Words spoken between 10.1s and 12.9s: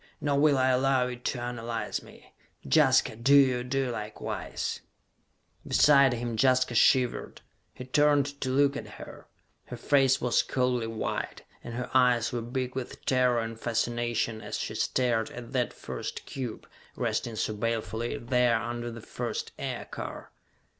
was coldly white, and her eyes were big